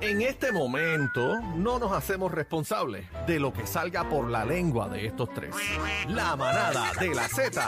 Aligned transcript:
En 0.00 0.20
este 0.22 0.50
momento 0.50 1.40
no 1.56 1.78
nos 1.78 1.92
hacemos 1.92 2.32
responsables 2.32 3.06
de 3.26 3.38
lo 3.38 3.52
que 3.52 3.66
salga 3.66 4.08
por 4.08 4.28
la 4.28 4.44
lengua 4.44 4.88
de 4.88 5.06
estos 5.06 5.32
tres. 5.32 5.54
La 6.08 6.34
manada 6.36 6.90
de 6.98 7.14
la 7.14 7.28
Z 7.28 7.64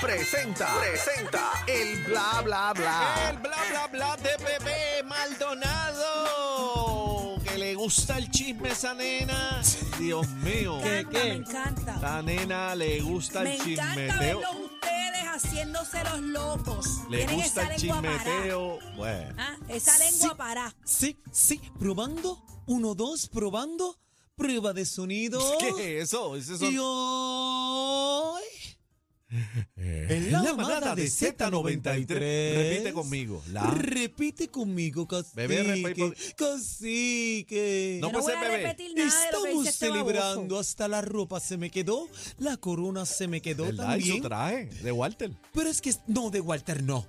presenta, 0.00 0.68
presenta 0.80 1.50
el 1.66 2.04
bla 2.04 2.40
bla 2.44 2.72
bla. 2.72 3.14
El 3.30 3.38
bla 3.38 3.56
bla 3.68 3.86
bla 3.88 4.16
de 4.16 4.30
bebé 4.44 5.02
Maldonado. 5.04 6.26
Que 7.44 7.58
le 7.58 7.74
gusta 7.74 8.16
el 8.18 8.30
chisme 8.30 8.68
a 8.68 8.72
esa 8.72 8.94
nena. 8.94 9.60
Dios 9.98 10.28
mío. 10.28 10.78
Me 10.82 11.00
encanta, 11.00 11.18
me 11.24 11.32
encanta. 11.34 11.98
La 12.00 12.22
nena 12.22 12.74
le 12.76 13.00
gusta 13.00 13.40
Me 13.40 13.56
el 13.56 13.60
encanta 13.72 13.94
chismeteo. 13.94 14.38
ustedes 14.38 14.69
haciéndose 15.44 16.02
los 16.04 16.20
locos. 16.20 16.86
Le 17.08 17.18
Tienen 17.18 17.36
gusta 17.36 17.62
esa 17.62 17.74
el 17.74 17.80
lengua 17.80 18.02
pará. 18.02 18.18
chismeteo. 18.24 18.78
Bueno. 18.96 19.34
Ah, 19.38 19.56
Esa 19.68 19.98
lengua 19.98 20.28
Sí. 20.28 20.34
para. 20.36 20.74
Sí, 20.84 21.18
sí, 21.32 21.60
probando. 21.78 22.42
Uno, 22.66 22.94
dos, 22.94 23.28
probando. 23.28 23.96
Prueba 24.36 24.72
de 24.72 24.86
sonido. 24.86 25.40
¿Qué 25.58 25.98
es 25.98 26.04
eso? 26.08 26.36
¿Es 26.36 26.48
eso? 26.48 26.70
Y 26.70 26.78
hoy. 26.80 28.29
En 29.76 30.32
la 30.32 30.54
manada 30.54 30.94
de 30.94 31.06
Z93. 31.06 32.06
Repite 32.08 32.92
conmigo. 32.92 33.42
La. 33.52 33.62
Repite 33.70 34.48
conmigo, 34.48 35.06
cacique. 35.06 35.36
Bebé, 35.36 35.62
repite- 35.64 36.34
Cacique. 36.34 37.98
No 38.00 38.10
puede 38.10 38.24
ser 38.26 38.38
bebé. 38.40 38.76
Estamos 38.96 39.66
este 39.66 39.86
celebrando, 39.86 40.58
hasta 40.58 40.88
la 40.88 41.00
ropa 41.00 41.38
se 41.40 41.56
me 41.56 41.70
quedó, 41.70 42.08
la 42.38 42.56
corona 42.56 43.06
se 43.06 43.28
me 43.28 43.40
quedó. 43.40 43.66
Y 43.66 43.70
su 43.70 43.76
también. 43.76 44.22
traje 44.22 44.66
de 44.66 44.92
Walter. 44.92 45.30
Pero 45.52 45.68
es 45.70 45.80
que 45.80 45.94
no 46.06 46.30
de 46.30 46.40
Walter, 46.40 46.82
no. 46.82 47.06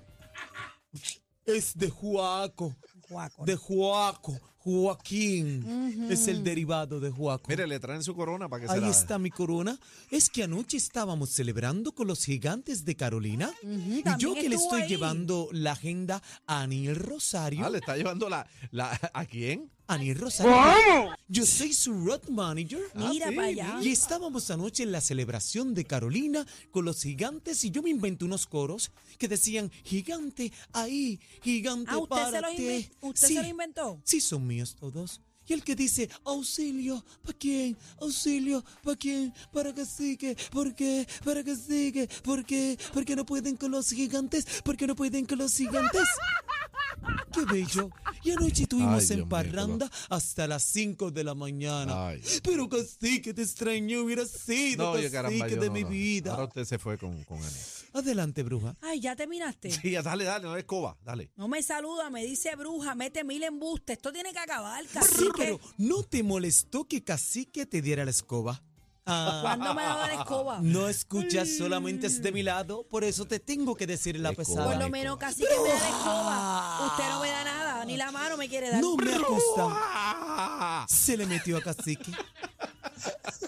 Es 1.44 1.76
de 1.76 1.90
Juaco. 1.90 2.74
Guaco. 3.08 3.44
De 3.44 3.56
Juaco. 3.56 4.38
Joaquín. 4.64 6.08
Es 6.08 6.28
el 6.28 6.44
derivado 6.44 7.00
de 7.00 7.10
Juaco. 7.10 7.48
Mire, 7.48 7.66
le 7.66 7.80
traen 7.80 8.02
su 8.02 8.14
corona 8.14 8.48
para 8.48 8.62
que 8.62 8.68
se 8.68 8.74
Ahí 8.74 8.80
la... 8.80 8.90
está 8.90 9.18
mi 9.18 9.30
corona. 9.30 9.78
Es 10.10 10.30
que 10.30 10.44
anoche 10.44 10.76
estábamos 10.76 11.30
celebrando 11.30 11.92
con 11.92 12.06
los 12.06 12.24
gigantes 12.24 12.84
de 12.84 12.94
Carolina. 12.94 13.52
Y 13.62 14.04
yo 14.18 14.34
que 14.34 14.48
le 14.48 14.56
estoy 14.56 14.82
ahí. 14.82 14.88
llevando 14.88 15.48
la 15.52 15.72
agenda 15.72 16.22
a 16.46 16.62
Aniel 16.62 16.96
Rosario. 16.96 17.66
Ah, 17.66 17.70
le 17.70 17.78
está 17.78 17.96
llevando 17.96 18.28
la, 18.28 18.46
la... 18.70 18.98
¿A 19.12 19.24
quién? 19.26 19.70
Aniel 19.88 20.18
Rosario. 20.18 21.14
Yo 21.28 21.44
soy 21.44 21.72
su 21.72 21.92
road 22.06 22.28
manager. 22.28 22.80
Mira 22.94 23.26
Ah, 23.26 23.30
sí, 23.30 23.36
para 23.36 23.48
allá. 23.48 23.78
Y 23.82 23.88
estábamos 23.90 24.50
anoche 24.50 24.82
en 24.84 24.92
la 24.92 25.00
celebración 25.00 25.74
de 25.74 25.84
Carolina 25.84 26.46
con 26.70 26.84
los 26.84 27.02
gigantes 27.02 27.62
y 27.64 27.70
yo 27.70 27.82
me 27.82 27.90
inventé 27.90 28.24
unos 28.24 28.46
coros 28.46 28.90
que 29.18 29.28
decían 29.28 29.70
gigante 29.84 30.52
ahí, 30.72 31.20
gigante 31.42 31.90
Ah, 31.92 31.98
usted, 31.98 32.08
para 32.08 32.30
se, 32.30 32.40
los 32.40 32.56
ti". 32.56 32.62
inven- 32.62 32.90
usted 33.02 33.28
sí, 33.28 33.34
se 33.34 33.42
lo 33.42 33.48
inventó. 33.48 34.00
sí 34.04 34.20
son 34.20 34.46
míos 34.46 34.76
todos. 34.78 35.20
Y 35.52 35.54
el 35.54 35.62
que 35.64 35.76
dice 35.76 36.08
auxilio, 36.24 37.04
¿para 37.22 37.36
quién? 37.36 37.76
Auxilio, 38.00 38.64
¿para 38.82 38.96
quién? 38.96 39.34
Para 39.52 39.74
cacique, 39.74 40.34
¿por 40.50 40.74
qué? 40.74 41.06
Para 41.22 41.44
cacique, 41.44 42.08
¿por 42.24 42.42
qué? 42.46 42.78
¿Por 42.94 43.04
qué 43.04 43.14
no 43.14 43.26
pueden 43.26 43.58
con 43.58 43.70
los 43.70 43.90
gigantes? 43.90 44.46
¿Por 44.64 44.78
qué 44.78 44.86
no 44.86 44.96
pueden 44.96 45.26
con 45.26 45.36
los 45.36 45.54
gigantes? 45.54 46.08
¡Qué 47.34 47.44
bello! 47.44 47.90
Y 48.22 48.30
anoche 48.30 48.62
estuvimos 48.62 49.10
en 49.10 49.18
mío, 49.20 49.28
parranda 49.28 49.90
hasta 50.08 50.46
las 50.46 50.62
5 50.62 51.10
de 51.10 51.24
la 51.24 51.34
mañana. 51.34 52.08
Ay. 52.08 52.22
Pero 52.42 52.68
cacique, 52.68 53.34
te 53.34 53.42
extraño, 53.42 54.02
hubiera 54.02 54.24
sido 54.24 54.84
No, 54.86 54.92
cacique 54.92 55.10
caramba, 55.10 55.48
de 55.48 55.56
no, 55.66 55.72
mi 55.72 55.82
no. 55.82 55.88
vida. 55.88 56.30
Ahora 56.32 56.44
usted 56.44 56.64
se 56.64 56.78
fue 56.78 56.96
con, 56.96 57.24
con 57.24 57.38
Ani. 57.38 57.56
Adelante, 57.94 58.42
bruja. 58.42 58.74
Ay, 58.80 59.00
ya 59.00 59.14
terminaste. 59.16 59.70
Sí, 59.70 59.90
ya, 59.90 60.02
dale, 60.02 60.24
dale, 60.24 60.44
no 60.44 60.56
es 60.56 60.64
coba, 60.64 60.96
dale. 61.04 61.30
No 61.36 61.48
me 61.48 61.62
saluda, 61.62 62.08
me 62.10 62.24
dice 62.24 62.54
bruja, 62.56 62.94
mete 62.94 63.24
mil 63.24 63.42
embustes. 63.42 63.96
Esto 63.96 64.12
tiene 64.12 64.32
que 64.32 64.38
acabar, 64.38 64.82
cacique. 64.86 65.41
Pero 65.42 65.60
¿no 65.78 66.02
te 66.02 66.22
molestó 66.22 66.84
que 66.84 67.02
cacique 67.04 67.66
te 67.66 67.82
diera 67.82 68.04
la 68.04 68.10
escoba? 68.10 68.62
Ah, 69.04 69.40
¿Cuándo 69.42 69.74
me 69.74 69.82
da 69.82 70.06
la 70.06 70.14
escoba? 70.14 70.58
no 70.62 70.88
escuchas, 70.88 71.48
solamente 71.58 72.06
es 72.06 72.22
de 72.22 72.30
mi 72.30 72.42
lado, 72.44 72.84
por 72.88 73.02
eso 73.02 73.24
te 73.26 73.40
tengo 73.40 73.74
que 73.74 73.84
decir 73.86 74.16
la 74.20 74.30
Escoba. 74.30 74.46
pesada. 74.46 74.64
Por 74.70 74.76
lo 74.80 74.88
menos 74.90 75.16
cacique 75.16 75.48
me 75.60 75.68
da 75.70 75.78
la 75.80 75.88
escoba. 75.88 76.86
Usted 76.86 77.08
no 77.10 77.20
me 77.20 77.28
da 77.30 77.44
nada, 77.44 77.84
ni 77.84 77.96
la 77.96 78.12
mano 78.12 78.36
me 78.36 78.48
quiere 78.48 78.70
dar. 78.70 78.80
No 78.80 78.96
me. 78.96 79.10
Ah, 79.58 80.86
Se 80.88 81.16
le 81.16 81.26
metió 81.26 81.56
a 81.56 81.62
cacique. 81.62 82.12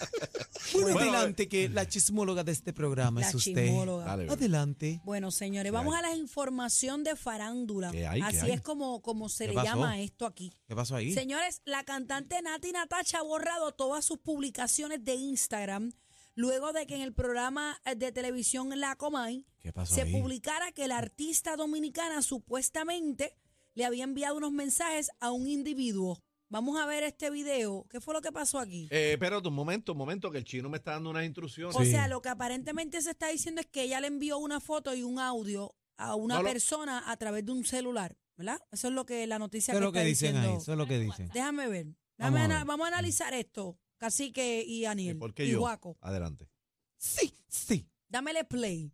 Bueno, 0.93 1.11
adelante, 1.13 1.47
que 1.49 1.69
la 1.69 1.87
chismóloga 1.87 2.43
de 2.43 2.51
este 2.51 2.73
programa 2.73 3.21
La 3.21 3.29
es 3.29 3.35
usted. 3.35 3.65
chismóloga. 3.65 4.05
Dale. 4.05 4.29
Adelante. 4.29 5.01
Bueno, 5.03 5.31
señores, 5.31 5.71
vamos 5.71 5.95
a 5.95 6.01
la 6.01 6.15
información 6.15 7.03
de 7.03 7.15
farándula. 7.15 7.91
¿Qué 7.91 8.05
hay? 8.07 8.21
¿Qué 8.21 8.27
Así 8.27 8.37
hay? 8.45 8.51
es 8.51 8.61
como, 8.61 9.01
como 9.01 9.29
se 9.29 9.45
¿Qué 9.45 9.49
le 9.49 9.55
pasó? 9.55 9.67
llama 9.67 9.99
esto 9.99 10.25
aquí. 10.25 10.51
¿Qué 10.67 10.75
pasó 10.75 10.95
ahí? 10.95 11.13
Señores, 11.13 11.61
la 11.65 11.83
cantante 11.83 12.41
Nati 12.41 12.71
Natacha 12.71 13.19
ha 13.19 13.23
borrado 13.23 13.71
todas 13.73 14.05
sus 14.05 14.19
publicaciones 14.19 15.03
de 15.03 15.15
Instagram 15.15 15.91
luego 16.35 16.73
de 16.73 16.85
que 16.85 16.95
en 16.95 17.01
el 17.01 17.13
programa 17.13 17.79
eh, 17.85 17.95
de 17.95 18.11
televisión 18.11 18.77
La 18.79 18.95
Comay 18.97 19.45
¿Qué 19.61 19.71
pasó 19.71 19.95
se 19.95 20.01
ahí? 20.01 20.11
publicara 20.11 20.71
que 20.73 20.87
la 20.87 20.97
artista 20.97 21.55
dominicana 21.55 22.21
supuestamente 22.21 23.35
le 23.73 23.85
había 23.85 24.03
enviado 24.03 24.37
unos 24.37 24.51
mensajes 24.51 25.11
a 25.19 25.31
un 25.31 25.47
individuo. 25.47 26.21
Vamos 26.55 26.79
a 26.79 26.85
ver 26.85 27.03
este 27.03 27.29
video. 27.31 27.85
¿Qué 27.89 27.99
fue 27.99 28.13
lo 28.13 28.21
que 28.21 28.31
pasó 28.31 28.59
aquí? 28.59 28.87
Eh, 28.89 29.11
espérate 29.11 29.45
un 29.45 29.53
momento, 29.53 29.91
un 29.91 29.97
momento, 29.97 30.31
que 30.31 30.37
el 30.37 30.45
chino 30.45 30.69
me 30.69 30.77
está 30.77 30.91
dando 30.91 31.09
unas 31.09 31.25
instrucciones. 31.25 31.75
O 31.75 31.83
Sí. 31.83 31.91
sea, 31.91 32.07
lo 32.07 32.21
que 32.21 32.29
aparentemente 32.29 33.01
se 33.01 33.09
está 33.11 33.27
diciendo 33.27 33.59
es 33.59 33.67
que 33.67 33.81
ella 33.83 33.99
le 33.99 34.07
envió 34.07 34.37
una 34.37 34.61
foto 34.61 34.95
y 34.95 35.03
un 35.03 35.19
audio 35.19 35.75
a 35.97 36.15
una 36.15 36.35
No 36.35 36.43
lo- 36.43 36.47
persona 36.49 37.11
a 37.11 37.17
través 37.17 37.45
de 37.45 37.51
un 37.51 37.65
celular, 37.65 38.15
¿verdad? 38.37 38.57
Eso 38.71 38.87
es 38.87 38.93
lo 38.93 39.05
que 39.05 39.27
la 39.27 39.37
noticia 39.37 39.73
Eso 39.73 39.79
es 39.79 39.81
que 39.81 39.85
lo 39.85 39.91
que 39.91 39.99
está 39.99 40.07
dicen 40.07 40.27
diciendo. 40.35 40.49
ahí, 40.55 40.61
eso 40.61 40.71
es 40.71 40.77
lo 40.77 40.87
que 40.87 40.97
dicen. 40.99 41.29
Déjame 41.33 41.67
ver. 41.67 41.87
Vamos 42.19 42.39
a 42.39 42.47
ver. 42.47 42.65
vamos 42.65 42.85
a 42.85 42.87
analizar 42.87 43.33
esto, 43.33 43.77
Cacique 43.97 44.63
y 44.65 44.85
Aniel. 44.85 45.17
¿Por 45.17 45.33
qué 45.33 45.43
y 45.47 45.51
yo? 45.51 45.67
Adelante. 45.99 46.49
Sí, 46.95 47.33
sí. 47.49 47.85
Dámele 48.07 48.45
play. 48.45 48.93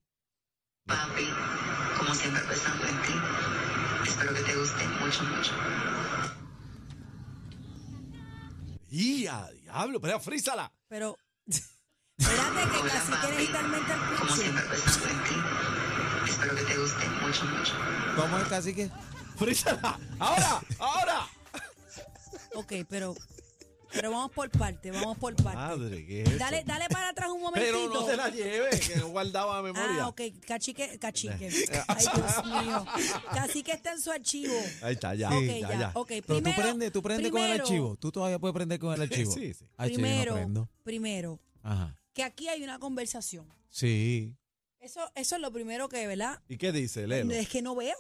Papi, 0.88 1.26
como 2.00 2.16
siempre 2.16 2.42
pensando 2.42 2.88
en 2.88 3.02
ti. 3.04 4.10
Espero 4.10 4.34
que 4.34 4.42
te 4.52 4.56
guste 4.56 4.88
mucho, 5.00 5.24
mucho. 5.26 6.41
¡Y 8.92 9.26
a 9.26 9.50
diablo! 9.52 10.02
¡Pero 10.02 10.20
frízala! 10.20 10.70
Pero, 10.90 11.18
espérate 11.48 12.72
que 12.72 12.78
Hola, 12.78 12.92
Cacique 12.92 13.16
papi. 13.16 13.32
necesita 13.32 13.60
el 13.62 13.72
pensando 14.68 15.08
en 15.10 15.24
ti. 15.24 15.36
Espero 16.30 16.56
que 16.56 16.62
te 16.64 16.78
guste 16.78 17.10
mucho, 17.10 17.46
mucho. 17.46 17.74
¿Cómo 18.18 18.38
es 18.38 18.48
cacique? 18.50 18.92
¡Frízala! 19.38 19.98
¡Ahora! 20.20 20.62
¡Ahora! 20.80 21.28
Ok, 22.56 22.74
pero, 22.90 23.16
pero 23.94 24.12
vamos 24.12 24.32
por 24.32 24.50
parte, 24.50 24.92
vamos 24.92 25.18
por 25.18 25.36
parte. 25.36 25.56
Madre, 25.58 26.06
¿qué 26.06 26.22
es 26.24 26.30
eso? 26.30 26.38
Dale, 26.38 26.64
dale 26.66 26.88
para 26.90 27.10
atrás 27.10 27.30
un 27.30 27.42
momentito. 27.42 27.78
Pero 27.78 27.94
no 27.94 28.06
se 28.08 28.16
la 28.18 28.30
lleve, 28.30 28.70
que 28.80 28.96
no 28.98 29.08
guardaba 29.10 29.62
memoria. 29.62 30.04
Ah, 30.04 30.08
ok, 30.08 30.22
cachique, 30.46 30.98
cachique. 31.00 31.50
Ay, 31.88 32.06
Dios 32.16 32.46
mío. 32.46 32.86
Cacique 33.34 33.72
está 33.72 33.92
en 33.94 34.02
su 34.02 34.12
archivo. 34.12 34.54
Ahí 34.82 34.94
está, 34.94 35.14
ya. 35.16 35.30
Ok, 35.30 35.44
ya, 35.44 35.60
ya, 35.60 35.80
ya. 35.80 35.92
ok. 35.94 36.08
Pero 36.08 36.24
Primero, 36.26 36.56
tú 36.56 36.62
prendes, 36.62 36.92
tú 36.92 37.02
prendes 37.04 37.32
con 37.32 37.42
el 37.42 37.48
primero- 37.48 37.64
archivo. 37.64 37.96
Tú 37.98 38.12
todavía 38.12 38.40
puedes 38.40 38.54
prender 38.54 38.80
con 38.80 38.94
el 38.94 39.02
archivo. 39.04 39.32
Sí, 39.34 39.54
sí. 39.54 39.66
Ay, 39.78 39.90
che, 39.90 39.96
yo 39.96 40.00
no 40.02 40.04
Primero, 40.04 40.70
primero, 40.84 41.40
Ajá. 41.64 41.98
que 42.14 42.24
aquí 42.24 42.48
hay 42.48 42.64
una 42.64 42.80
conversación. 42.80 43.48
Sí. 43.70 44.36
Eso, 44.80 45.00
eso 45.16 45.36
es 45.36 45.42
lo 45.42 45.52
primero 45.52 45.88
que, 45.90 46.08
¿verdad? 46.08 46.42
¿Y 46.48 46.58
qué 46.58 46.72
dice? 46.72 47.06
Léelo. 47.08 47.32
Es 47.34 47.48
que 47.50 47.62
no 47.62 47.76
veo. 47.76 47.96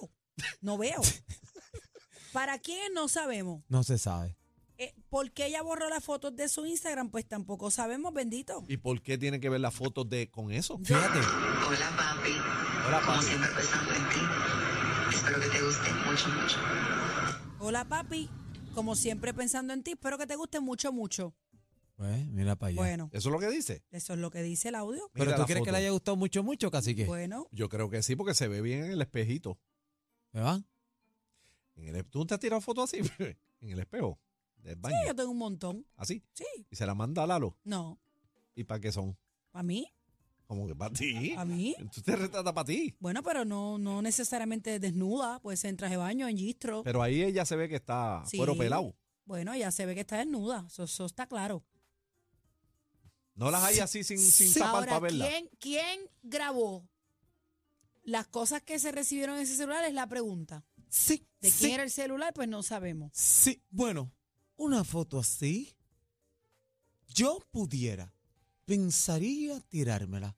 No 0.61 0.77
veo. 0.77 0.99
¿Para 2.33 2.59
quién 2.59 2.93
no 2.93 3.07
sabemos? 3.07 3.63
No 3.67 3.83
se 3.83 3.97
sabe. 3.97 4.37
Eh, 4.81 4.95
¿Por 5.09 5.31
qué 5.31 5.45
ella 5.45 5.61
borró 5.61 5.89
las 5.89 6.03
fotos 6.03 6.35
de 6.35 6.49
su 6.49 6.65
Instagram? 6.65 7.11
Pues 7.11 7.27
tampoco 7.27 7.69
sabemos, 7.69 8.11
bendito. 8.15 8.65
¿Y 8.67 8.77
por 8.77 8.99
qué 9.03 9.15
tiene 9.15 9.39
que 9.39 9.47
ver 9.47 9.61
las 9.61 9.75
fotos 9.75 10.09
de 10.09 10.31
con 10.31 10.51
eso? 10.51 10.79
Fíjate. 10.83 11.19
Hola, 11.19 11.91
papi. 11.95 12.31
Hola, 12.87 12.99
Como 13.01 13.13
papi. 13.13 13.25
siempre 13.27 13.49
pensando 13.53 13.93
en 13.93 14.09
ti. 14.09 14.19
Espero 15.13 15.39
que 15.39 15.49
te 15.49 15.61
guste 15.61 15.93
mucho, 15.93 16.29
mucho. 16.29 16.57
Hola, 17.59 17.87
papi. 17.87 18.29
Como 18.73 18.95
siempre 18.95 19.35
pensando 19.35 19.71
en 19.71 19.83
ti, 19.83 19.91
espero 19.91 20.17
que 20.17 20.25
te 20.25 20.35
guste 20.35 20.59
mucho, 20.59 20.91
mucho. 20.91 21.35
Pues, 21.95 22.25
mira 22.31 22.55
para 22.55 22.69
allá. 22.69 22.81
Bueno, 22.81 23.09
¿Eso 23.13 23.29
es 23.29 23.33
lo 23.33 23.39
que 23.39 23.51
dice? 23.51 23.83
eso 23.91 24.13
es 24.13 24.19
lo 24.19 24.31
que 24.31 24.41
dice 24.41 24.69
el 24.69 24.75
audio. 24.75 25.11
Pero 25.13 25.25
Mira 25.25 25.37
tú 25.37 25.45
quieres 25.45 25.63
que 25.63 25.71
le 25.71 25.77
haya 25.77 25.91
gustado 25.91 26.17
mucho, 26.17 26.41
mucho, 26.41 26.71
cacique. 26.71 27.05
Bueno, 27.05 27.45
Yo 27.51 27.69
creo 27.69 27.91
que 27.91 28.01
sí, 28.01 28.15
porque 28.15 28.33
se 28.33 28.47
ve 28.47 28.61
bien 28.61 28.85
en 28.85 28.91
el 28.93 29.01
espejito. 29.03 29.59
¿Me 30.31 30.41
va? 30.41 30.59
En 31.75 31.95
el, 31.95 32.03
¿Tú 32.05 32.17
no 32.17 32.25
te 32.25 32.33
has 32.33 32.39
tirado 32.39 32.61
fotos 32.61 32.91
así? 32.91 32.97
en 33.59 33.69
el 33.69 33.79
espejo 33.79 34.19
del 34.63 34.75
baño. 34.77 34.95
sí, 35.01 35.07
yo 35.07 35.15
tengo 35.15 35.31
un 35.31 35.37
montón. 35.37 35.85
Así. 35.95 36.23
Sí. 36.33 36.45
Y 36.69 36.75
se 36.75 36.85
la 36.85 36.95
manda 36.95 37.23
a 37.23 37.27
Lalo. 37.27 37.57
No. 37.63 37.99
¿Y 38.55 38.63
para 38.63 38.79
qué 38.79 38.91
son? 38.91 39.17
¿A 39.53 39.63
mí? 39.63 39.87
Como 40.47 40.67
que 40.67 40.75
para 40.75 40.93
ti. 40.93 41.33
¿A 41.37 41.45
mí? 41.45 41.75
Tú 41.93 42.01
te 42.01 42.15
retratas 42.15 42.51
para 42.53 42.65
ti. 42.65 42.95
Bueno, 42.99 43.23
pero 43.23 43.45
no, 43.45 43.77
no 43.77 44.01
necesariamente 44.01 44.79
desnuda, 44.79 45.39
puede 45.39 45.55
ser 45.57 45.69
en 45.69 45.77
traje 45.77 45.93
de 45.93 45.97
baño, 45.97 46.27
en 46.27 46.37
gistro. 46.37 46.83
Pero 46.83 47.01
ahí 47.01 47.23
ella 47.23 47.45
se 47.45 47.55
ve 47.55 47.69
que 47.69 47.75
está 47.75 48.23
Sí. 48.27 48.37
cuero 48.37 48.57
pelado. 48.57 48.95
Bueno, 49.25 49.55
ya 49.55 49.71
se 49.71 49.85
ve 49.85 49.93
que 49.95 50.01
está 50.01 50.17
desnuda, 50.17 50.65
eso, 50.67 50.83
eso 50.83 51.05
está 51.05 51.25
claro. 51.27 51.63
No 53.35 53.49
las 53.49 53.63
hay 53.63 53.79
así 53.79 54.03
sin, 54.03 54.17
sin 54.19 54.49
Sí. 54.49 54.59
tapar 54.59 54.75
Ahora, 54.75 54.87
para 54.87 54.99
verla. 54.99 55.25
¿quién, 55.27 55.49
¿quién 55.59 55.99
grabó 56.21 56.87
las 58.03 58.27
cosas 58.27 58.61
que 58.61 58.77
se 58.77 58.91
recibieron 58.91 59.37
en 59.37 59.43
ese 59.43 59.55
celular? 59.55 59.85
Es 59.85 59.93
la 59.93 60.07
pregunta. 60.07 60.65
Sí, 60.89 61.25
¿De 61.39 61.49
sí, 61.49 61.59
quién 61.59 61.71
era 61.75 61.83
el 61.83 61.91
celular? 61.91 62.33
Pues 62.33 62.49
no 62.49 62.61
sabemos. 62.61 63.11
sí. 63.13 63.63
Bueno, 63.69 64.11
una 64.61 64.83
foto 64.83 65.19
así, 65.19 65.75
yo 67.07 67.39
pudiera, 67.51 68.13
pensaría 68.65 69.59
tirármela. 69.61 70.37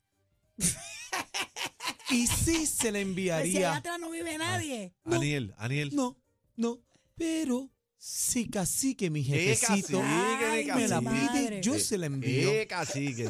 y 2.10 2.28
sí 2.28 2.66
se 2.66 2.92
la 2.92 3.00
Pues 3.00 3.16
si 3.16 3.30
allá 3.30 3.42
enviaría. 3.42 3.76
atrás 3.76 4.00
no 4.00 4.10
vive 4.12 4.38
nadie. 4.38 4.94
No. 5.04 5.16
Aniel, 5.18 5.54
Aniel. 5.58 5.90
No, 5.94 6.18
no, 6.56 6.80
pero 7.16 7.70
si 7.98 8.48
cacique 8.50 9.10
mi 9.10 9.24
jefecito 9.24 10.02
Ay, 10.04 10.66
me 10.68 10.88
la 10.88 11.00
pide, 11.00 11.10
madre. 11.12 11.62
yo 11.62 11.78
se 11.80 11.98
la 11.98 12.06
envío. 12.08 12.50
Eh, 12.52 12.68
cacique, 12.68 13.28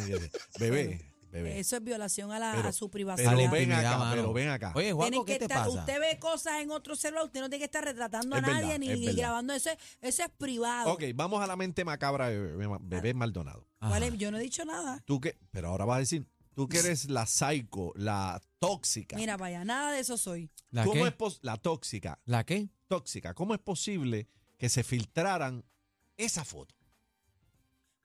bebé, 0.59 1.12
bebé. 1.33 1.59
Eso 1.59 1.75
es 1.75 1.83
violación 1.83 2.31
a, 2.31 2.39
la, 2.39 2.53
Pero- 2.55 2.69
a 2.69 2.71
su 2.71 2.85
Pero 2.85 2.91
privacidad. 2.91 3.35
ven 3.35 3.41
intimidad, 3.45 3.79
acá, 3.85 3.97
mano. 3.97 4.15
pero 4.15 4.33
ven 4.33 4.49
acá. 4.49 4.71
Oye, 4.75 4.93
que 4.93 5.25
¿qué 5.25 5.39
te 5.39 5.45
estar- 5.45 5.65
pasa? 5.65 5.69
Usted 5.79 5.99
ve 5.99 6.19
cosas 6.19 6.61
en 6.61 6.71
otro 6.71 6.95
celular, 6.95 7.25
usted 7.25 7.41
no 7.41 7.49
tiene 7.49 7.59
que 7.59 7.65
estar 7.65 7.83
retratando 7.83 8.35
a 8.35 8.41
nadie 8.41 8.61
verdad, 8.63 8.79
ni, 8.79 8.89
es 8.89 8.99
ni 8.99 9.05
verdad. 9.07 9.19
grabando. 9.21 9.53
Eso 9.53 9.69
es, 9.71 9.77
eso 10.01 10.23
es 10.23 10.29
privado. 10.37 10.93
Ok, 10.93 11.03
vamos 11.15 11.41
a 11.43 11.47
la 11.47 11.55
mente 11.55 11.83
macabra 11.83 12.29
de 12.29 12.39
bebé, 12.39 12.67
bebé 12.81 13.13
Maldonado. 13.13 13.67
¿Cuál 13.79 13.93
Ajá. 14.03 14.05
es? 14.05 14.17
Yo 14.17 14.31
no 14.31 14.37
he 14.37 14.41
dicho 14.41 14.63
nada. 14.63 15.01
Tú 15.05 15.19
que, 15.19 15.37
pero 15.51 15.67
ahora 15.69 15.85
vas 15.85 15.97
a 15.97 15.99
decir, 15.99 16.25
tú 16.55 16.67
que 16.69 16.79
eres 16.79 17.09
la 17.09 17.25
psycho, 17.25 17.91
la 17.95 18.41
tóxica. 18.59 19.15
Mira, 19.17 19.35
vaya, 19.37 19.65
nada 19.65 19.91
de 19.91 19.99
eso 19.99 20.17
soy. 20.17 20.49
¿La 20.71 20.83
¿Cómo 20.85 21.01
qué? 21.03 21.09
es 21.09 21.13
pos- 21.15 21.39
la 21.41 21.57
tóxica? 21.57 22.19
¿La 22.25 22.45
qué? 22.45 22.69
Tóxica. 22.87 23.33
¿Cómo 23.33 23.53
es 23.53 23.59
posible 23.59 24.27
que 24.57 24.69
se 24.69 24.83
filtraran 24.83 25.65
esa 26.15 26.45
foto? 26.45 26.75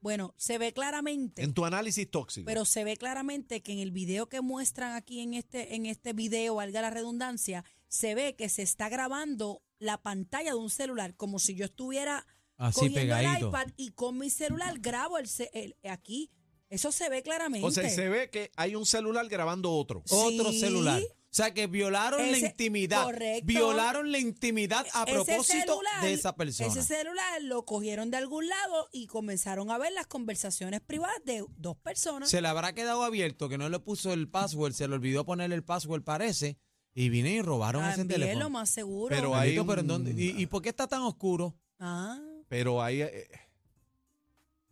Bueno, 0.00 0.34
se 0.36 0.58
ve 0.58 0.72
claramente. 0.72 1.42
En 1.42 1.54
tu 1.54 1.64
análisis 1.64 2.08
tóxico. 2.10 2.46
Pero 2.46 2.64
se 2.64 2.84
ve 2.84 2.96
claramente 2.96 3.62
que 3.62 3.72
en 3.72 3.78
el 3.80 3.90
video 3.90 4.28
que 4.28 4.40
muestran 4.40 4.94
aquí 4.94 5.20
en 5.20 5.34
este, 5.34 5.74
en 5.74 5.86
este 5.86 6.12
video, 6.12 6.54
valga 6.56 6.80
la 6.82 6.90
redundancia, 6.90 7.64
se 7.88 8.14
ve 8.14 8.36
que 8.36 8.48
se 8.48 8.62
está 8.62 8.88
grabando 8.88 9.62
la 9.78 10.00
pantalla 10.00 10.50
de 10.52 10.56
un 10.58 10.70
celular, 10.70 11.16
como 11.16 11.38
si 11.38 11.54
yo 11.54 11.64
estuviera 11.64 12.26
Así 12.56 12.74
cogiendo 12.80 13.00
pegadito. 13.00 13.38
el 13.38 13.46
iPad 13.48 13.66
y 13.76 13.90
con 13.90 14.18
mi 14.18 14.30
celular 14.30 14.78
grabo 14.80 15.18
el, 15.18 15.28
el- 15.52 15.76
aquí. 15.88 16.30
Eso 16.70 16.92
se 16.92 17.08
ve 17.08 17.22
claramente. 17.22 17.66
o 17.66 17.70
sea, 17.70 17.88
se 17.88 18.08
ve 18.10 18.28
que 18.30 18.50
hay 18.56 18.74
un 18.74 18.84
celular 18.84 19.26
grabando 19.28 19.72
otro. 19.72 20.02
Otro 20.10 20.52
Sí. 20.52 20.60
celular. 20.60 21.00
O 21.30 21.34
sea, 21.38 21.52
que 21.52 21.66
violaron 21.66 22.30
la 22.32 22.38
intimidad. 22.38 23.04
correcto. 23.04 23.46
Violaron 23.46 24.10
la 24.10 24.18
intimidad 24.18 24.86
a 24.94 25.02
Ese 25.04 25.12
propósito 25.12 25.60
celular- 25.74 26.02
de 26.02 26.12
esa 26.14 26.34
persona. 26.34 26.70
Ese 26.70 26.82
celular 26.82 27.42
lo 27.42 27.64
cogieron 27.66 28.10
de 28.10 28.16
algún 28.16 28.48
lado 28.48 28.88
y 28.92 29.06
comenzaron 29.08 29.70
a 29.70 29.76
ver 29.78 29.92
las 29.92 30.06
conversaciones 30.06 30.80
privadas 30.80 31.18
de 31.26 31.44
dos 31.58 31.76
personas. 31.76 32.30
Se 32.30 32.40
le 32.40 32.48
habrá 32.48 32.72
quedado 32.72 33.04
abierto, 33.04 33.48
que 33.50 33.58
no 33.58 33.68
le 33.68 33.78
puso 33.78 34.12
el 34.14 34.28
password, 34.28 34.72
se 34.72 34.88
le 34.88 34.94
olvidó 34.94 35.26
ponerle 35.26 35.54
el 35.54 35.62
password, 35.64 36.02
parece, 36.02 36.56
y 36.94 37.10
vine 37.10 37.32
y 37.34 37.42
robaron 37.42 37.84
ese 37.84 38.06
teléfono. 38.06 38.44
lo 38.44 38.50
más 38.50 38.70
seguro. 38.70 39.14
Pero 39.14 39.32
Bendito, 39.32 39.66
pero 39.66 39.82
¿en 39.82 39.86
dónde? 39.86 40.10
¿Y, 40.12 40.40
y 40.42 40.46
por 40.46 40.62
qué 40.62 40.70
está 40.70 40.86
tan 40.88 41.02
oscuro? 41.02 41.54
Ah, 41.78 42.18
Pero 42.48 42.82
ahí. 42.82 43.02
eh, 43.02 43.28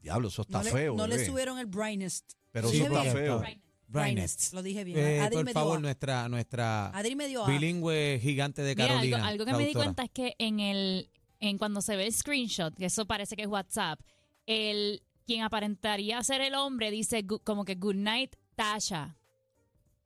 diablo, 0.01 0.29
eso 0.29 0.43
está 0.43 0.59
no, 0.59 0.65
le, 0.65 0.71
feo. 0.71 0.95
no 0.97 1.07
le 1.07 1.25
subieron 1.25 1.59
el 1.59 1.67
brightest. 1.67 2.33
Pero 2.51 2.71
Sí, 2.71 2.81
eso 2.81 2.87
está 2.99 3.13
feo. 3.13 3.43
Brightest. 3.89 4.53
Lo 4.53 4.63
dije 4.63 4.85
bien. 4.85 4.99
Eh, 4.99 5.21
Adri 5.21 5.45
por 5.45 5.53
favor, 5.53 5.81
nuestra, 5.81 6.29
nuestra 6.29 6.89
Adri 6.89 7.15
bilingüe 7.15 8.19
gigante 8.21 8.63
de 8.63 8.75
Mira, 8.75 8.89
Carolina. 8.89 9.17
algo, 9.19 9.29
algo 9.29 9.45
que 9.45 9.53
me 9.55 9.67
di 9.67 9.73
cuenta 9.75 10.05
es 10.05 10.11
que 10.11 10.35
en 10.39 10.61
el 10.61 11.11
en 11.39 11.59
cuando 11.59 11.81
se 11.83 11.97
ve 11.97 12.07
el 12.07 12.13
screenshot, 12.15 12.75
que 12.75 12.87
eso 12.87 13.07
parece 13.07 13.37
que 13.37 13.43
es 13.43 13.49
WhatsApp, 13.49 14.01
el 14.47 15.03
quien 15.27 15.43
aparentaría 15.43 16.23
ser 16.25 16.41
el 16.41 16.55
hombre 16.55 16.91
dice 16.91 17.25
gu- 17.27 17.43
como 17.45 17.65
que 17.65 17.75
good 17.75 17.95
night 17.97 18.35
Tasha. 18.55 19.17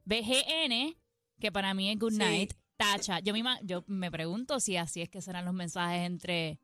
BGN, 0.05 0.97
que 1.39 1.53
para 1.53 1.73
mí 1.75 1.91
es 1.91 1.99
good 1.99 2.13
Sí. 2.13 2.19
night 2.19 2.53
Tasha. 2.77 3.21
Yo 3.21 3.33
me 3.33 3.41
ima- 3.41 3.61
yo 3.63 3.85
me 3.87 4.11
pregunto 4.11 4.59
si 4.61 4.77
así 4.77 5.03
es 5.03 5.09
que 5.09 5.21
serán 5.21 5.45
los 5.45 5.55
mensajes 5.55 6.07
entre 6.07 6.59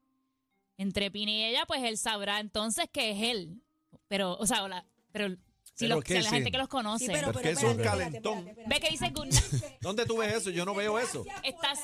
entre 0.79 1.11
Pini 1.11 1.39
y 1.41 1.45
ella, 1.45 1.65
pues 1.67 1.83
él 1.85 1.97
sabrá 1.97 2.39
entonces 2.41 2.87
que 2.93 3.11
es 3.13 3.23
él. 3.23 3.63
Pero 4.09 4.37
o 4.37 4.47
sea, 4.47 4.63
o 4.65 4.69
la- 4.69 4.85
pero 5.13 5.35
si, 5.77 5.85
Pero 5.85 5.95
los- 5.97 6.05
¿qué 6.05 6.17
si 6.17 6.23
la 6.23 6.29
sí? 6.31 6.35
gente 6.37 6.51
que 6.51 6.59
los 6.59 6.69
conoce. 6.69 7.07
Sí, 7.07 7.13
pero, 7.13 7.33
Porque 7.33 7.49
pero 7.49 7.59
es 7.59 7.65
un 7.65 7.71
espérate, 7.73 7.99
calentón. 7.99 8.39
espérate, 8.39 8.61
espérate, 8.63 8.75
Ve 8.75 8.81
que 8.87 8.91
dice 8.93 9.11
good 9.11 9.27
night. 9.27 9.65
¿Dónde 9.81 10.07
tú 10.07 10.17
ves 10.19 10.35
eso? 10.35 10.51
Yo 10.51 10.65
no 10.65 10.75
veo 10.75 10.99
eso. 10.99 11.25
Estás 11.45 11.79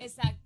Exacto. 0.00 0.42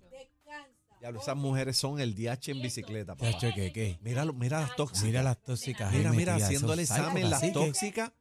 Diablo, 0.99 1.19
esas 1.19 1.35
mujeres 1.35 1.77
son 1.77 1.99
el 1.99 2.13
DH 2.13 2.51
en 2.51 2.61
bicicleta. 2.61 3.15
papá. 3.15 3.31
Chacho, 3.31 3.49
¿qué, 3.55 3.71
qué? 3.73 3.97
Mira, 4.01 4.23
mira 4.25 4.61
las 4.61 4.75
tóxicas. 4.75 5.03
Mira 5.03 5.23
las 5.23 5.41
tóxicas. 5.41 5.91
ahí 5.91 5.97
Mira, 5.97 6.11
mira, 6.11 6.33
metidas, 6.33 6.43
haciendo 6.49 6.73
el 6.73 6.79
esos 6.79 6.97
examen, 6.97 7.29
las 7.29 7.51
tóxicas. 7.53 8.11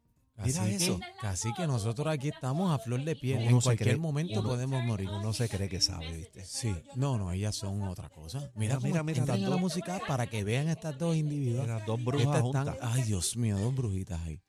Mira 0.43 0.67
eso. 0.67 0.99
Casi 1.21 1.53
que 1.53 1.67
nosotros 1.67 2.07
aquí 2.07 2.29
estamos 2.29 2.73
a 2.73 2.79
flor 2.83 3.05
de 3.05 3.15
piel. 3.17 3.41
Uno 3.41 3.51
en 3.51 3.61
se 3.61 3.65
cualquier 3.65 3.89
cree- 3.97 3.99
momento 4.01 4.41
uno- 4.41 4.49
podemos 4.49 4.83
morir. 4.83 5.11
Uno 5.11 5.35
se 5.35 5.51
cree 5.51 5.69
que 5.69 5.83
sabe, 5.83 6.11
¿viste? 6.11 6.43
Sí, 6.47 6.75
no, 6.95 7.19
no, 7.19 7.31
ellas 7.33 7.55
son 7.55 7.83
otra 7.83 8.09
cosa. 8.09 8.51
Mira, 8.55 8.77
Mira, 8.79 8.81
mira, 8.81 9.03
mira, 9.03 9.03
mira, 9.03 9.21
mira 9.25 9.35
las 9.35 9.41
la 9.43 9.49
dos. 9.51 9.61
música 9.61 10.01
para 10.09 10.27
que 10.29 10.43
vean 10.43 10.69
estas 10.71 10.97
dos 10.99 11.15
individuos. 11.15 11.65
Mira, 11.67 11.81
dos 11.85 12.03
brujas 12.03 12.27
Estas 12.29 12.45
están- 12.47 12.67
juntas. 12.69 12.89
ay, 12.95 13.03
Dios 13.03 13.37
mío, 13.37 13.59
dos 13.59 13.75
brujitas 13.75 14.19
ahí. 14.23 14.41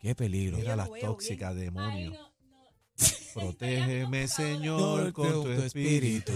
Qué 0.00 0.14
peligro. 0.14 0.56
Mira 0.58 0.76
las 0.76 0.88
tóxicas, 1.00 1.54
demonio. 1.54 2.12
Protégeme, 3.34 4.28
Señor, 4.28 5.12
con 5.14 5.44
tu 5.44 5.50
espíritu. 5.50 6.32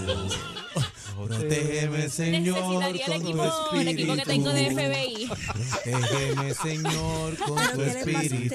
Protégeme, 1.16 2.08
Señor, 2.08 2.61
con 2.61 2.81
tu 2.81 3.12
equipo, 3.12 3.44
el 3.75 3.88
equipo 3.88 4.14
que 4.14 4.20
espíritu. 4.20 4.25
tengo 4.26 4.52
de 4.52 4.70
FBI. 4.70 5.26
Protégeme, 5.26 6.55
Señor, 6.55 7.37
con 7.38 7.56
¿Pero 7.56 7.72
tu 7.72 7.82
espíritu. 7.82 8.55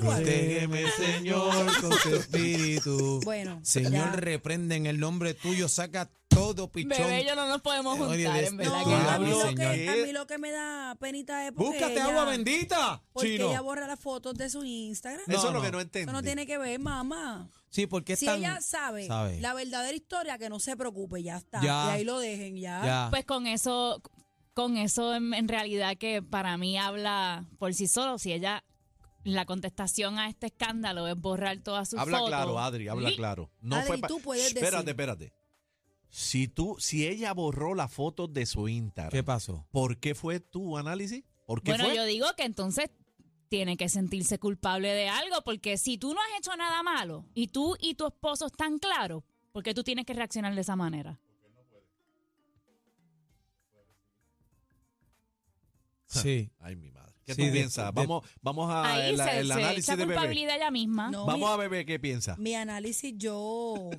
Protégeme, 0.00 0.84
Señor, 0.90 1.80
con 1.80 1.98
tu 2.02 2.14
espíritu. 2.16 3.20
Bueno, 3.24 3.60
Señor, 3.62 3.92
ya. 3.92 4.16
reprende 4.16 4.76
en 4.76 4.86
el 4.86 4.98
nombre 4.98 5.34
tuyo, 5.34 5.68
saca 5.68 6.10
todo 6.54 6.68
pichón. 6.70 6.90
Bebé 6.90 7.22
y 7.22 7.26
yo 7.26 7.34
no 7.36 7.46
nos 7.48 7.62
podemos 7.62 7.98
Oye, 8.00 8.24
juntar, 8.24 8.40
de- 8.42 8.46
en 8.48 8.56
verdad 8.56 8.82
No, 8.84 8.96
a 9.10 9.18
mí, 9.18 9.30
lo 9.30 9.54
que, 9.54 9.88
a 9.88 10.06
mí 10.06 10.12
lo 10.12 10.26
que 10.26 10.38
me 10.38 10.50
da 10.50 10.96
penita 11.00 11.46
es 11.46 11.52
porque 11.52 11.70
Búscate 11.70 11.92
ella- 11.94 12.04
agua 12.06 12.24
bendita, 12.26 13.02
Porque 13.12 13.28
chino. 13.36 13.48
ella 13.48 13.60
borra 13.60 13.86
las 13.86 14.00
fotos 14.00 14.34
de 14.34 14.50
su 14.50 14.64
Instagram. 14.64 15.22
No, 15.26 15.34
Eso 15.36 15.48
es 15.48 15.54
lo 15.54 15.62
que 15.62 15.70
no 15.72 15.80
entendí. 15.80 16.04
Eso 16.04 16.12
no 16.12 16.22
tiene 16.22 16.46
que 16.46 16.58
ver, 16.58 16.78
mamá. 16.80 17.48
Sí, 17.70 17.86
porque 17.86 18.16
Si 18.16 18.28
ella 18.28 18.60
sabe, 18.60 19.06
sabe. 19.06 19.40
la 19.40 19.54
verdadera 19.54 19.94
historia, 19.96 20.38
que 20.38 20.48
no 20.48 20.60
se 20.60 20.76
preocupe, 20.76 21.22
ya 21.22 21.36
está. 21.38 21.60
Ya. 21.62 21.86
Y 21.86 21.90
ahí 21.98 22.04
lo 22.04 22.18
dejen, 22.18 22.56
ya. 22.56 22.84
Ya. 22.84 23.06
Pues 23.10 23.24
con 23.24 23.46
eso, 23.48 24.00
con 24.52 24.76
eso 24.76 25.14
en, 25.14 25.34
en 25.34 25.48
realidad 25.48 25.96
que 25.98 26.22
para 26.22 26.56
mí 26.56 26.78
habla 26.78 27.44
por 27.58 27.74
sí 27.74 27.88
solo. 27.88 28.16
Si 28.18 28.32
ella, 28.32 28.62
la 29.24 29.44
contestación 29.46 30.18
a 30.20 30.28
este 30.28 30.46
escándalo 30.46 31.08
es 31.08 31.16
borrar 31.16 31.58
todas 31.64 31.88
sus 31.88 31.98
Habla 31.98 32.18
fotos. 32.18 32.30
claro, 32.30 32.58
Adri, 32.60 32.86
habla 32.86 33.10
claro. 33.16 33.50
No 33.60 33.74
Adri, 33.76 33.88
fue 33.98 34.08
tú 34.08 34.20
puedes 34.20 34.44
Shh, 34.44 34.48
Espérate, 34.58 34.76
decir. 34.76 34.90
espérate. 34.90 35.32
Si 36.16 36.46
tú, 36.46 36.76
si 36.78 37.08
ella 37.08 37.32
borró 37.34 37.74
las 37.74 37.92
fotos 37.92 38.32
de 38.32 38.46
su 38.46 38.68
Instagram, 38.68 39.10
¿Qué 39.10 39.24
pasó? 39.24 39.66
¿por 39.72 39.98
qué 39.98 40.14
fue 40.14 40.38
tu 40.38 40.78
análisis? 40.78 41.24
¿Por 41.44 41.60
qué 41.60 41.72
Bueno, 41.72 41.86
fue? 41.86 41.96
yo 41.96 42.04
digo 42.04 42.26
que 42.36 42.44
entonces 42.44 42.88
tiene 43.48 43.76
que 43.76 43.88
sentirse 43.88 44.38
culpable 44.38 44.92
de 44.92 45.08
algo, 45.08 45.42
porque 45.44 45.76
si 45.76 45.98
tú 45.98 46.14
no 46.14 46.20
has 46.20 46.38
hecho 46.38 46.56
nada 46.56 46.84
malo 46.84 47.26
y 47.34 47.48
tú 47.48 47.76
y 47.80 47.94
tu 47.94 48.06
esposo 48.06 48.46
están 48.46 48.78
claros, 48.78 49.24
¿por 49.50 49.64
qué 49.64 49.74
tú 49.74 49.82
tienes 49.82 50.06
que 50.06 50.14
reaccionar 50.14 50.54
de 50.54 50.60
esa 50.60 50.76
manera? 50.76 51.18
Sí. 56.06 56.50
Ay, 56.60 56.76
mi 56.76 56.90
madre. 56.92 57.12
¿Qué 57.24 57.34
Sí, 57.34 57.40
tú 57.40 57.46
de- 57.46 57.52
piensas? 57.52 57.86
de- 57.86 58.00
vamos, 58.00 58.24
vamos 58.40 58.70
a 58.70 58.84
Ahí 58.94 59.10
el, 59.10 59.16
se, 59.16 59.38
el 59.40 59.46
se 59.48 59.52
análisis 59.52 59.84
echa 59.88 59.96
de 59.96 60.04
bebé. 60.04 60.14
culpabilidad 60.14 60.56
ella 60.56 60.70
misma. 60.70 61.10
No, 61.10 61.26
Vamos 61.26 61.48
mi, 61.48 61.54
a 61.54 61.56
bebé 61.56 61.84
qué 61.86 61.98
piensa. 61.98 62.36
mi 62.36 62.54
análisis 62.54 63.14
yo, 63.16 63.90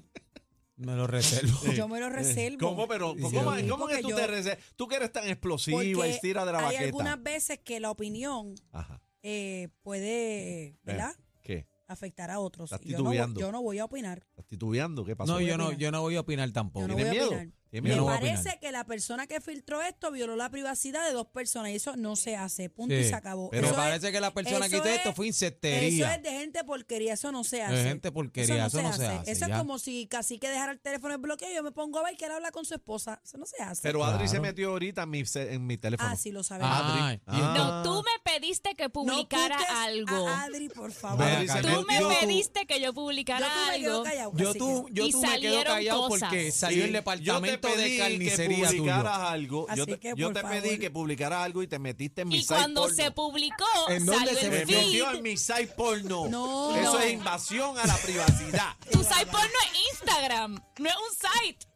Me 0.77 0.93
lo 0.95 1.07
reservo. 1.07 1.71
yo 1.73 1.87
me 1.87 1.99
lo 1.99 2.09
reservo. 2.09 2.57
¿Cómo, 2.59 2.87
pero, 2.87 3.15
¿cómo, 3.21 3.55
sí. 3.55 3.67
cómo 3.67 3.87
que 3.87 4.01
tú 4.01 4.09
yo- 4.09 4.15
te 4.15 4.27
reservas? 4.27 4.63
Tú 4.75 4.87
que 4.87 4.95
eres 4.97 5.11
tan 5.11 5.27
explosiva 5.27 5.83
y 6.07 6.19
tira 6.19 6.45
de 6.45 6.51
la 6.51 6.59
hay 6.59 6.65
baqueta. 6.65 6.83
algunas 6.85 7.23
veces 7.23 7.59
que 7.63 7.79
la 7.79 7.91
opinión 7.91 8.55
Ajá. 8.71 9.01
eh, 9.23 9.69
puede, 9.83 10.77
¿verdad? 10.83 11.15
¿Qué? 11.41 11.67
Afectar 11.87 12.29
a 12.31 12.39
otros. 12.39 12.71
Estás 12.71 12.85
Yo 12.85 12.97
no, 12.97 13.03
voy- 13.05 13.13
titubeando. 13.13 13.39
yo 13.39 13.51
no 13.51 13.61
voy 13.61 13.79
a 13.79 13.85
opinar. 13.85 14.25
¿Estás 14.31 14.45
titubeando? 14.47 15.05
¿Qué 15.05 15.15
pasó? 15.15 15.33
No, 15.33 15.39
yo 15.41 15.57
no, 15.57 15.71
yo 15.71 15.91
no 15.91 16.01
voy 16.01 16.15
a 16.15 16.21
opinar 16.21 16.51
tampoco. 16.51 16.81
Yo 16.81 16.87
no 16.89 16.95
¿Tienes 16.95 17.13
voy 17.13 17.19
a 17.19 17.21
miedo? 17.29 17.37
opinar. 17.41 17.55
¿Tienes 17.81 17.91
Me 17.91 17.97
no 17.97 18.05
parece 18.05 18.57
que 18.61 18.71
la 18.71 18.85
persona 18.85 19.27
que 19.27 19.41
filtró 19.41 19.81
esto 19.81 20.11
violó 20.11 20.35
la 20.35 20.49
privacidad 20.49 21.05
de 21.05 21.11
dos 21.13 21.27
personas 21.27 21.71
y 21.71 21.75
eso 21.75 21.95
no 21.97 22.15
se 22.15 22.35
hace. 22.37 22.69
Punto 22.69 22.93
y 22.93 23.03
se 23.03 23.13
acabó. 23.13 23.49
Pero 23.49 23.63
Me 23.63 23.67
Eso 23.67 23.75
es- 23.77 23.83
parece 23.85 24.11
que 24.13 24.19
la 24.21 24.33
persona 24.33 24.69
que 24.69 24.75
eso 24.77 24.85
hizo 24.85 24.85
es- 24.89 24.97
esto 24.97 25.13
fue 25.13 25.25
Eso 25.27 25.45
insectería. 25.45 26.15
es 26.15 26.23
de 26.23 26.29
gente 26.31 26.63
porquería, 26.63 27.13
eso 27.13 27.31
no 27.31 27.43
se 27.43 27.61
hace. 27.63 27.75
De 27.75 27.83
gente 27.83 28.11
porquería, 28.11 28.65
eso 28.67 28.81
no 28.81 28.93
se 28.93 29.05
hace, 29.07 29.31
Eso 29.31 29.47
ya. 29.47 29.53
es 29.55 29.59
como 29.59 29.77
si 29.79 30.07
casi 30.07 30.39
que 30.39 30.47
dejara 30.49 30.71
el 30.71 30.79
teléfono 30.79 31.13
en 31.13 31.21
bloqueo 31.21 31.51
y 31.51 31.55
yo 31.55 31.63
me 31.63 31.71
pongo 31.71 31.99
a 31.99 32.03
ver 32.03 32.15
que 32.17 32.25
él 32.25 32.31
habla 32.31 32.51
con 32.51 32.63
su 32.65 32.73
esposa. 32.75 33.19
Eso 33.23 33.37
no 33.37 33.45
se 33.45 33.61
hace. 33.61 33.81
Pero 33.83 34.03
Adri 34.05 34.27
se 34.27 34.39
metió 34.39 34.69
ahorita 34.69 35.03
en 35.03 35.09
mi, 35.09 35.25
ce- 35.25 35.53
en 35.53 35.65
mi 35.67 35.77
teléfono. 35.77 36.09
ah, 36.09 36.15
sí 36.15 36.31
lo 36.31 36.43
sabemos. 36.43 36.71
Ah, 36.73 37.17
Ah. 37.27 37.53
No, 37.57 37.83
tú 37.83 38.03
me 38.03 38.31
pediste 38.39 38.73
que 38.75 38.83
No 38.83 38.89
publicara 38.91 39.57
algo. 39.83 40.27
A 40.27 40.43
Adri, 40.43 40.69
por 40.69 40.91
favor. 40.91 41.25
Tú 41.61 41.85
me 41.87 41.99
yo- 41.99 42.09
pediste 42.21 42.65
que 42.65 42.79
yo 42.79 42.93
publicara 42.93 43.45
tú 43.45 43.71
me 43.71 43.79
quedo 43.79 43.91
algo. 43.93 44.03
callado, 44.03 44.31
Yo 44.37 44.53
tú, 44.53 44.87
yo 44.91 45.05
Y 45.05 45.11
tú 45.11 45.21
me 45.21 45.27
quedo 45.27 45.31
salieron 45.33 45.63
callado 45.75 46.07
cosas. 46.07 46.29
porque 46.29 46.51
salió 46.51 46.85
el 46.85 46.93
departamento 46.93 47.64
yo 47.69 47.75
te 47.75 47.81
pedí 47.81 47.91
de 47.91 47.97
carnicería 47.99 48.69
que 48.69 48.77
publicaras 48.77 49.13
tuyo. 49.17 49.27
algo. 49.27 49.65
Así 49.69 49.77
Yo 49.79 49.85
te, 49.85 49.99
que, 49.99 50.13
yo 50.15 50.27
por 50.33 50.41
te 50.41 50.47
pedí 50.47 50.79
que 50.79 50.91
publicaras 50.91 51.43
algo 51.45 51.63
y 51.63 51.67
te 51.67 51.79
metiste 51.79 52.21
en 52.21 52.27
mi 52.29 52.35
Y 52.37 52.41
site 52.41 52.53
cuando 52.55 52.81
porno. 52.81 52.95
se 52.95 53.11
publicó, 53.11 53.65
¿En 53.89 54.05
dónde 54.05 54.25
salió 54.33 54.39
se 54.39 54.45
el 54.61 54.67
feed. 54.67 54.77
metió 54.77 55.11
en 55.11 55.23
mi 55.23 55.37
site 55.37 55.67
porno. 55.67 56.27
No. 56.29 56.75
Eso 56.75 56.93
No. 56.93 56.99
es 56.99 57.13
invasión 57.13 57.77
a 57.77 57.85
la 57.87 57.97
privacidad. 57.97 58.75
Tu 58.91 59.03
site 59.03 59.25
porno 59.27 59.47
es 59.71 59.79
Instagram, 59.93 60.55
no 60.79 60.89
es 60.89 60.95
un 60.95 61.29
site. 61.43 61.67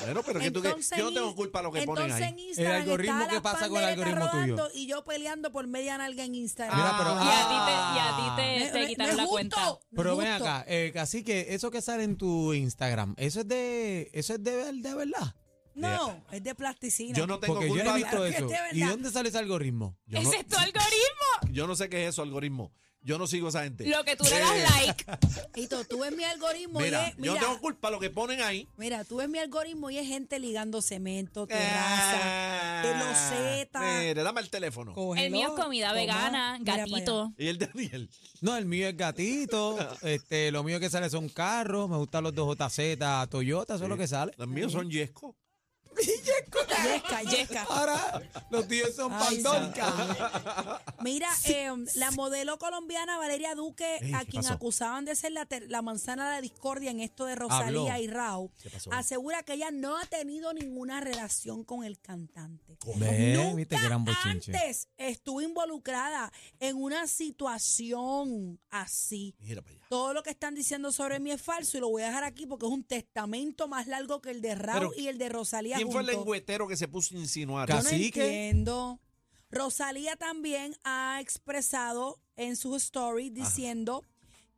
Bueno, 0.00 0.22
pero 0.24 0.40
que 0.40 0.50
tú 0.50 0.60
que 0.62 0.68
Entonces, 0.68 0.98
yo 0.98 1.04
no 1.04 1.12
tengo 1.12 1.28
en- 1.30 1.34
culpa 1.36 1.58
de 1.60 1.62
lo 1.64 1.72
que 1.72 1.82
ponen 1.82 2.04
entonces 2.04 2.26
ahí. 2.26 2.32
en 2.32 2.38
Instagram 2.38 2.82
algoritmo, 2.82 3.14
está 3.20 3.28
¿qué 3.28 3.34
la 3.36 3.42
pasa 3.42 3.68
con 3.68 3.78
el 3.78 3.84
algoritmo 3.84 4.30
tuyo? 4.30 4.68
Y 4.74 4.86
yo 4.86 5.04
peleando 5.04 5.52
por 5.52 5.66
media 5.66 5.98
nalga 5.98 6.24
en 6.24 6.34
Instagram. 6.34 6.76
Mira, 6.76 6.94
pero- 6.98 7.14
Y 7.14 7.28
a 7.28 7.48
ti 7.48 7.56
te, 7.66 7.72
y 7.94 7.98
a 7.98 8.16
ti 8.16 8.72
te, 8.72 8.80
no- 8.80 8.86
quitaron 8.88 9.16
la 9.16 9.26
cuenta. 9.26 9.78
Pero 9.94 10.16
ven 10.16 10.28
acá, 10.32 10.64
eh, 10.68 10.92
así 10.98 11.22
que 11.22 11.54
eso 11.54 11.70
que 11.70 11.80
sale 11.82 12.02
en 12.04 12.16
tu 12.16 12.52
Instagram, 12.54 13.14
eso 13.18 13.40
es 13.40 13.48
de, 13.48 14.10
eso 14.12 14.34
es 14.34 14.42
de, 14.42 14.56
ver- 14.56 14.74
de 14.74 14.94
verdad. 14.94 15.34
No, 15.74 16.22
es 16.30 16.42
de 16.42 16.54
plasticina. 16.54 17.16
Yo 17.18 17.26
no 17.26 17.40
tengo 17.40 17.54
Porque 17.54 17.68
yo 17.68 17.74
no 17.74 17.80
he 17.80 17.84
culpa. 17.84 17.96
visto 17.96 18.10
Claro 18.16 18.48
que 18.48 18.56
eso. 18.68 18.76
¿Y 18.76 18.80
dónde 18.82 19.10
sale 19.10 19.28
ese 19.28 19.38
algoritmo? 19.38 19.96
Yo 20.06 20.22
no, 20.22 20.28
Ese 20.28 20.40
es 20.40 20.46
tu 20.46 20.56
algoritmo. 20.56 21.50
yo 21.52 21.66
no 21.66 21.74
sé 21.74 21.88
qué 21.88 22.04
es 22.04 22.10
eso, 22.10 22.22
algoritmo. 22.22 22.72
Yo 23.04 23.18
no 23.18 23.26
sigo 23.26 23.46
a 23.46 23.50
esa 23.50 23.64
gente. 23.64 23.86
Lo 23.86 24.02
que 24.02 24.16
tú 24.16 24.24
le 24.24 24.38
das 24.38 24.70
like. 24.72 25.04
Y 25.56 25.68
tú, 25.68 25.84
tú 25.84 26.00
ves 26.00 26.16
mi 26.16 26.24
algoritmo 26.24 26.80
Mira, 26.80 27.06
y 27.06 27.10
es, 27.10 27.16
yo 27.18 27.32
mira, 27.34 27.40
tengo 27.40 27.60
culpa 27.60 27.88
de 27.88 27.92
lo 27.92 28.00
que 28.00 28.08
ponen 28.10 28.40
ahí. 28.40 28.66
mira, 28.78 29.04
tú 29.04 29.16
ves 29.16 29.28
mi 29.28 29.38
algoritmo 29.38 29.90
y 29.90 29.98
es 29.98 30.06
gente 30.08 30.38
ligando 30.38 30.80
cemento, 30.80 31.44
Eh, 31.44 31.48
terraza, 31.48 32.82
de 32.82 32.98
loseta. 32.98 33.80
Mire, 33.80 34.22
dame 34.22 34.40
el 34.40 34.48
teléfono. 34.50 34.94
Cógelo, 34.94 35.26
El 35.26 35.32
mío 35.32 35.54
es 35.54 35.62
comida 35.62 35.88
toma, 35.88 36.00
vegana, 36.00 36.58
gatito. 36.60 37.32
Y 37.36 37.48
el 37.48 37.58
Daniel. 37.58 38.10
No, 38.40 38.56
el 38.56 38.64
mío 38.64 38.88
es 38.88 38.96
gatito. 38.96 39.76
este, 40.02 40.50
lo 40.50 40.64
mío 40.64 40.80
que 40.80 40.88
sale 40.88 41.10
son 41.10 41.28
carros. 41.28 41.90
Me 41.90 41.96
gustan 41.96 42.24
los 42.24 42.34
dos 42.34 42.56
JZ, 42.56 43.28
Toyota, 43.28 43.74
eso 43.74 43.84
es 43.84 43.90
lo 43.90 43.98
que 43.98 44.08
sale. 44.08 44.32
Los 44.38 44.48
míos 44.48 44.72
son 44.72 44.90
Yesco. 44.90 45.36
Yesca, 46.02 47.22
yesca. 47.30 47.62
Ahora, 47.64 48.22
los 48.50 48.66
tíos 48.68 48.94
son 48.94 49.12
Ay, 49.12 49.42
pandonca. 49.42 50.82
Mira, 51.00 51.28
eh, 51.46 51.70
la 51.96 52.10
modelo 52.12 52.58
colombiana 52.58 53.18
Valeria 53.18 53.54
Duque, 53.54 53.96
Ey, 54.00 54.14
a 54.14 54.20
¿qué 54.20 54.26
quien 54.32 54.42
pasó? 54.42 54.54
acusaban 54.54 55.04
de 55.04 55.14
ser 55.14 55.32
la, 55.32 55.82
manzana 55.82 56.26
de 56.26 56.30
la 56.36 56.40
discordia 56.40 56.90
en 56.90 57.00
esto 57.00 57.24
de 57.26 57.34
Rosalía 57.34 57.94
Habló. 57.94 58.04
y 58.04 58.06
Rao, 58.08 58.50
asegura 58.90 59.42
que 59.42 59.54
ella 59.54 59.70
no 59.70 59.96
ha 59.96 60.04
tenido 60.06 60.52
ninguna 60.52 61.00
relación 61.00 61.64
con 61.64 61.84
el 61.84 61.98
cantante. 62.00 62.76
Nunca 62.84 63.54
viste 63.54 63.76
que 63.76 63.86
eran 63.86 64.04
bochinche. 64.04 64.52
antes 64.52 64.88
estuvo 64.96 65.40
involucrada 65.40 66.32
en 66.60 66.76
una 66.76 67.06
situación 67.06 68.58
así. 68.70 69.34
Mira 69.40 69.62
para 69.62 69.76
allá. 69.76 69.86
Todo 69.88 70.12
lo 70.12 70.22
que 70.22 70.30
están 70.30 70.54
diciendo 70.54 70.90
sobre 70.92 71.20
mí 71.20 71.30
es 71.30 71.40
falso 71.40 71.76
y 71.76 71.80
lo 71.80 71.88
voy 71.88 72.02
a 72.02 72.06
dejar 72.06 72.24
aquí 72.24 72.46
porque 72.46 72.66
es 72.66 72.72
un 72.72 72.84
testamento 72.84 73.68
más 73.68 73.86
largo 73.86 74.20
que 74.20 74.30
el 74.30 74.40
de 74.40 74.54
Raúl 74.54 74.90
Pero, 74.90 74.92
y 74.96 75.08
el 75.08 75.18
de 75.18 75.28
Rosalía. 75.28 75.78
¿Quién 75.84 75.92
fue 75.92 76.00
el 76.00 76.06
lengüetero 76.06 76.68
que 76.68 76.76
se 76.76 76.88
puso 76.88 77.14
a 77.14 77.18
insinuar? 77.18 77.68
Yo 77.68 77.76
no 77.76 77.82
Cacique. 77.82 78.24
entiendo. 78.24 79.00
Rosalía 79.50 80.16
también 80.16 80.76
ha 80.82 81.20
expresado 81.20 82.18
en 82.36 82.56
su 82.56 82.74
story 82.76 83.30
diciendo 83.30 84.02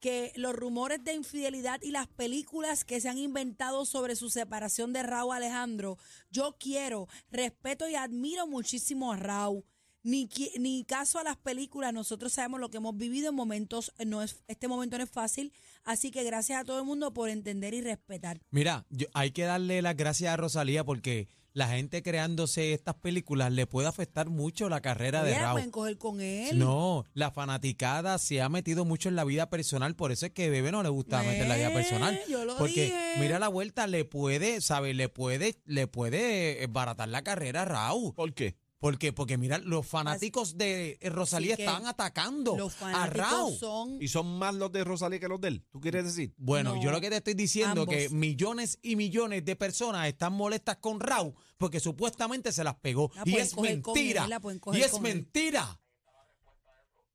que 0.00 0.32
los 0.36 0.54
rumores 0.54 1.02
de 1.04 1.14
infidelidad 1.14 1.80
y 1.82 1.90
las 1.90 2.06
películas 2.06 2.84
que 2.84 3.00
se 3.00 3.08
han 3.08 3.18
inventado 3.18 3.84
sobre 3.84 4.16
su 4.16 4.30
separación 4.30 4.92
de 4.92 5.02
Raúl 5.02 5.34
Alejandro, 5.34 5.98
yo 6.30 6.56
quiero, 6.58 7.08
respeto 7.30 7.88
y 7.88 7.94
admiro 7.94 8.46
muchísimo 8.46 9.12
a 9.12 9.16
Raúl. 9.16 9.64
Ni, 10.06 10.28
qui- 10.28 10.52
ni 10.60 10.84
caso 10.84 11.18
a 11.18 11.24
las 11.24 11.36
películas, 11.36 11.92
nosotros 11.92 12.32
sabemos 12.32 12.60
lo 12.60 12.70
que 12.70 12.76
hemos 12.76 12.96
vivido 12.96 13.30
en 13.30 13.34
momentos, 13.34 13.92
no 14.06 14.22
es, 14.22 14.36
este 14.46 14.68
momento 14.68 14.96
no 14.98 15.02
es 15.02 15.10
fácil, 15.10 15.52
así 15.82 16.12
que 16.12 16.22
gracias 16.22 16.60
a 16.60 16.64
todo 16.64 16.78
el 16.78 16.84
mundo 16.84 17.12
por 17.12 17.28
entender 17.28 17.74
y 17.74 17.80
respetar. 17.80 18.38
Mira, 18.50 18.86
yo- 18.88 19.08
hay 19.14 19.32
que 19.32 19.42
darle 19.42 19.82
las 19.82 19.96
gracias 19.96 20.32
a 20.32 20.36
Rosalía 20.36 20.84
porque 20.84 21.26
la 21.54 21.66
gente 21.68 22.04
creándose 22.04 22.72
estas 22.72 22.94
películas 22.96 23.50
le 23.50 23.66
puede 23.66 23.88
afectar 23.88 24.28
mucho 24.28 24.68
la 24.68 24.80
carrera 24.80 25.24
de 25.24 25.32
la 25.32 25.52
pueden 25.52 25.66
Raúl. 25.68 25.72
coger 25.72 25.98
con 25.98 26.20
él. 26.20 26.56
No, 26.56 27.04
la 27.14 27.32
fanaticada 27.32 28.18
se 28.18 28.40
ha 28.42 28.48
metido 28.48 28.84
mucho 28.84 29.08
en 29.08 29.16
la 29.16 29.24
vida 29.24 29.50
personal, 29.50 29.96
por 29.96 30.12
eso 30.12 30.26
es 30.26 30.32
que 30.32 30.50
Bebé 30.50 30.70
no 30.70 30.82
le 30.84 30.88
gusta 30.90 31.22
meter 31.24 31.42
en 31.42 31.48
la 31.48 31.56
vida 31.56 31.70
Eh, 31.70 31.74
personal. 31.74 32.20
yo 32.28 32.44
lo 32.44 32.56
porque 32.58 32.84
dije. 32.84 33.14
mira 33.18 33.38
la 33.40 33.48
vuelta, 33.48 33.86
le 33.88 34.04
puede, 34.04 34.60
¿sabes? 34.60 34.94
Le 34.94 35.08
puede, 35.08 35.56
le 35.64 35.88
puede 35.88 36.62
eh, 36.62 36.66
baratar 36.68 37.08
la 37.08 37.22
carrera 37.24 37.62
a 37.62 37.64
Raúl. 37.64 38.12
¿Por 38.14 38.34
qué? 38.34 38.54
¿Por 38.78 38.98
qué? 38.98 39.12
Porque 39.12 39.38
mira, 39.38 39.58
los 39.58 39.86
fanáticos 39.86 40.58
de 40.58 40.98
eh, 41.00 41.10
Rosalía 41.10 41.54
Así 41.54 41.62
que 41.62 41.68
están 41.68 41.86
atacando 41.86 42.56
Los 42.56 42.80
a 42.82 43.06
Raúl. 43.06 43.56
son 43.56 44.02
¿Y 44.02 44.08
son 44.08 44.38
más 44.38 44.54
los 44.54 44.70
de 44.70 44.84
Rosalía 44.84 45.18
que 45.18 45.28
los 45.28 45.40
de 45.40 45.48
él? 45.48 45.64
¿Tú 45.70 45.80
quieres 45.80 46.04
decir? 46.04 46.34
Bueno, 46.36 46.74
No, 46.74 46.82
yo 46.82 46.90
lo 46.90 47.00
que 47.00 47.08
te 47.08 47.16
estoy 47.16 47.34
diciendo 47.34 47.86
es 47.88 47.88
que 47.88 48.14
millones 48.14 48.78
y 48.82 48.96
millones 48.96 49.44
de 49.44 49.56
personas 49.56 50.06
están 50.08 50.34
molestas 50.34 50.76
con 50.76 51.00
Raúl 51.00 51.34
porque 51.56 51.80
supuestamente 51.80 52.52
se 52.52 52.64
las 52.64 52.74
pegó. 52.74 53.10
La 53.14 53.22
y 53.24 53.36
es 53.36 53.56
mentira. 53.56 54.26
él, 54.26 54.58
Y 54.74 54.82
es 54.82 55.00
mentira. 55.00 55.80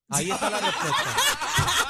Ahí 0.09 0.29
está 0.29 0.49
la 0.49 0.59
respuesta. 0.59 1.15